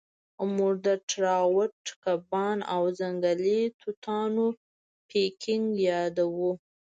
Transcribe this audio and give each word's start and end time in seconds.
موږ 0.57 0.73
د 0.85 0.87
ټراوټ 1.09 1.77
کبانو 2.03 2.63
او 2.73 2.83
ځنګلي 2.99 3.61
توتانو 3.81 4.45
پینکیک 5.09 5.63
یادوو 5.87 6.51